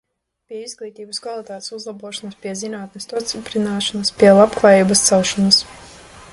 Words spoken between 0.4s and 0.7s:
Pie